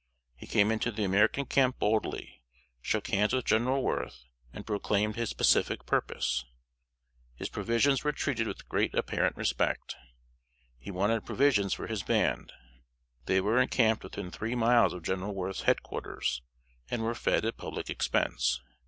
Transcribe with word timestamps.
He 0.35 0.47
came 0.47 0.71
into 0.71 0.89
the 0.89 1.03
American 1.03 1.45
camp 1.45 1.77
boldly, 1.77 2.41
shook 2.81 3.09
hands 3.09 3.33
with 3.33 3.45
General 3.45 3.83
Worth, 3.83 4.25
and 4.51 4.65
proclaimed 4.65 5.15
his 5.15 5.33
pacific 5.33 5.85
purpose. 5.85 6.43
His 7.35 7.49
professions 7.49 8.03
were 8.03 8.11
treated 8.11 8.47
with 8.47 8.67
great 8.67 8.95
apparent 8.95 9.37
respect. 9.37 9.95
He 10.79 10.89
wanted 10.89 11.23
provisions 11.23 11.75
for 11.75 11.85
his 11.85 12.01
band. 12.01 12.51
They 13.27 13.39
were 13.41 13.61
encamped 13.61 14.03
within 14.03 14.31
three 14.31 14.55
miles 14.55 14.91
of 14.91 15.03
General 15.03 15.35
Worth's 15.35 15.61
head 15.69 15.83
quarters, 15.83 16.41
and 16.89 17.03
were 17.03 17.13
fed 17.13 17.45
at 17.45 17.57
public 17.57 17.87
expense. 17.87 18.59